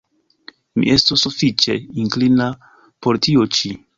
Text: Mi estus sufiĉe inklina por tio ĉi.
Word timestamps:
Mi 0.79 0.87
estus 0.93 1.25
sufiĉe 1.27 1.77
inklina 2.05 2.49
por 3.07 3.23
tio 3.27 3.49
ĉi. 3.59 3.75